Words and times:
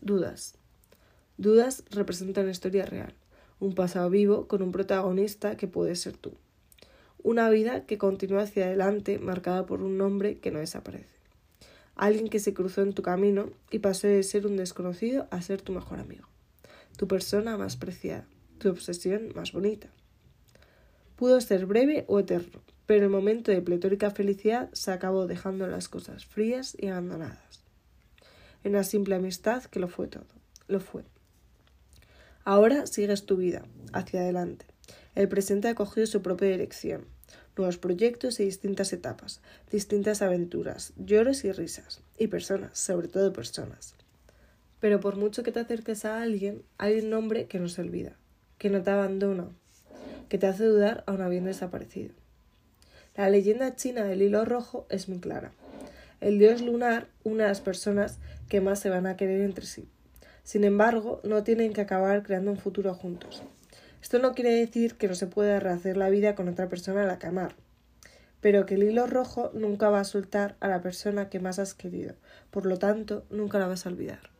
Dudas. 0.00 0.54
Dudas 1.38 1.84
representa 1.90 2.42
una 2.42 2.52
historia 2.52 2.86
real, 2.86 3.14
un 3.58 3.74
pasado 3.74 4.08
vivo 4.10 4.46
con 4.46 4.62
un 4.62 4.70
protagonista 4.70 5.56
que 5.56 5.66
puede 5.66 5.96
ser 5.96 6.16
tú. 6.16 6.34
Una 7.22 7.50
vida 7.50 7.84
que 7.84 7.98
continúa 7.98 8.42
hacia 8.42 8.66
adelante 8.66 9.18
marcada 9.18 9.66
por 9.66 9.82
un 9.82 9.98
nombre 9.98 10.38
que 10.38 10.52
no 10.52 10.60
desaparece. 10.60 11.18
Alguien 11.96 12.28
que 12.28 12.38
se 12.38 12.54
cruzó 12.54 12.82
en 12.82 12.92
tu 12.92 13.02
camino 13.02 13.50
y 13.72 13.80
pasó 13.80 14.06
de 14.06 14.22
ser 14.22 14.46
un 14.46 14.56
desconocido 14.56 15.26
a 15.32 15.42
ser 15.42 15.62
tu 15.62 15.72
mejor 15.72 15.98
amigo. 15.98 16.28
Tu 16.96 17.08
persona 17.08 17.56
más 17.58 17.76
preciada, 17.76 18.26
tu 18.58 18.68
obsesión 18.68 19.32
más 19.34 19.50
bonita. 19.50 19.88
Pudo 21.16 21.40
ser 21.40 21.66
breve 21.66 22.04
o 22.06 22.20
eterno, 22.20 22.62
pero 22.86 23.04
el 23.04 23.10
momento 23.10 23.50
de 23.50 23.62
pletórica 23.62 24.12
felicidad 24.12 24.70
se 24.72 24.92
acabó 24.92 25.26
dejando 25.26 25.66
las 25.66 25.88
cosas 25.88 26.24
frías 26.24 26.76
y 26.78 26.86
abandonadas. 26.86 27.67
En 28.64 28.72
una 28.72 28.84
simple 28.84 29.14
amistad 29.14 29.64
que 29.64 29.80
lo 29.80 29.88
fue 29.88 30.08
todo, 30.08 30.26
lo 30.66 30.80
fue. 30.80 31.04
Ahora 32.44 32.86
sigues 32.86 33.26
tu 33.26 33.36
vida, 33.36 33.64
hacia 33.92 34.20
adelante. 34.20 34.66
El 35.14 35.28
presente 35.28 35.68
ha 35.68 35.74
cogido 35.74 36.06
su 36.06 36.22
propia 36.22 36.48
dirección, 36.48 37.06
nuevos 37.56 37.78
proyectos 37.78 38.40
y 38.40 38.44
distintas 38.44 38.92
etapas, 38.92 39.40
distintas 39.70 40.22
aventuras, 40.22 40.92
lloros 40.96 41.44
y 41.44 41.52
risas, 41.52 42.00
y 42.16 42.28
personas, 42.28 42.78
sobre 42.78 43.08
todo 43.08 43.32
personas. 43.32 43.94
Pero 44.80 45.00
por 45.00 45.16
mucho 45.16 45.42
que 45.42 45.52
te 45.52 45.60
acerques 45.60 46.04
a 46.04 46.22
alguien, 46.22 46.62
hay 46.78 47.00
un 47.00 47.10
nombre 47.10 47.46
que 47.46 47.58
no 47.58 47.68
se 47.68 47.82
olvida, 47.82 48.16
que 48.58 48.70
no 48.70 48.82
te 48.82 48.90
abandona, 48.90 49.48
que 50.28 50.38
te 50.38 50.46
hace 50.46 50.64
dudar 50.64 51.04
aún 51.06 51.20
habiendo 51.20 51.48
desaparecido. 51.48 52.14
La 53.16 53.28
leyenda 53.28 53.74
china 53.74 54.04
del 54.04 54.22
hilo 54.22 54.44
rojo 54.44 54.86
es 54.88 55.08
muy 55.08 55.18
clara. 55.18 55.52
El 56.20 56.38
dios 56.38 56.62
lunar 56.62 57.06
une 57.22 57.44
a 57.44 57.48
las 57.48 57.60
personas 57.60 58.18
que 58.48 58.60
más 58.60 58.80
se 58.80 58.90
van 58.90 59.06
a 59.06 59.16
querer 59.16 59.40
entre 59.42 59.66
sí. 59.66 59.88
Sin 60.42 60.64
embargo, 60.64 61.20
no 61.22 61.44
tienen 61.44 61.72
que 61.72 61.80
acabar 61.80 62.22
creando 62.22 62.50
un 62.50 62.56
futuro 62.56 62.92
juntos. 62.94 63.42
Esto 64.02 64.18
no 64.18 64.34
quiere 64.34 64.50
decir 64.50 64.96
que 64.96 65.08
no 65.08 65.14
se 65.14 65.26
pueda 65.26 65.60
rehacer 65.60 65.96
la 65.96 66.08
vida 66.08 66.34
con 66.34 66.48
otra 66.48 66.68
persona 66.68 67.04
a 67.04 67.06
la 67.06 67.18
que 67.18 67.26
amar, 67.26 67.54
pero 68.40 68.66
que 68.66 68.74
el 68.74 68.82
hilo 68.82 69.06
rojo 69.06 69.50
nunca 69.54 69.90
va 69.90 70.00
a 70.00 70.04
soltar 70.04 70.56
a 70.60 70.68
la 70.68 70.80
persona 70.80 71.28
que 71.28 71.40
más 71.40 71.58
has 71.58 71.74
querido, 71.74 72.14
por 72.50 72.66
lo 72.66 72.78
tanto, 72.78 73.24
nunca 73.30 73.58
la 73.58 73.66
vas 73.66 73.86
a 73.86 73.90
olvidar. 73.90 74.37